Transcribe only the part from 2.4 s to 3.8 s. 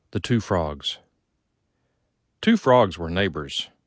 Two Frogs were neighbours.